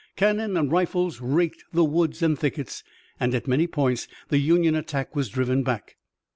[0.15, 2.83] Cannon and rifles raked the woods and thickets,
[3.19, 5.95] and at many points the Union attack was driven back.